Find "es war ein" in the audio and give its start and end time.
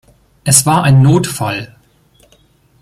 0.45-1.03